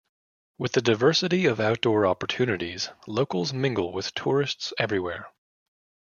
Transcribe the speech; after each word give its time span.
With 0.57 0.75
a 0.77 0.81
diversity 0.81 1.45
of 1.45 1.59
outdoor 1.59 2.07
opportunities, 2.07 2.89
locals 3.05 3.53
mingle 3.53 3.91
with 3.93 4.15
tourists 4.15 4.73
everywhere. 4.79 5.31